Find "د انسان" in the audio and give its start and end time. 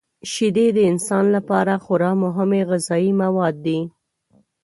0.75-1.25